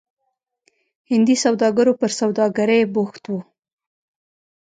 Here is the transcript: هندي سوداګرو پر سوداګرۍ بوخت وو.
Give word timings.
هندي 1.09 1.35
سوداګرو 1.45 1.93
پر 2.01 2.11
سوداګرۍ 2.19 2.81
بوخت 2.93 3.23
وو. 3.27 3.39